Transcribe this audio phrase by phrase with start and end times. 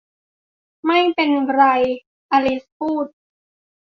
[0.85, 1.63] ไม่เป็นไร
[2.31, 3.05] อลิซพูด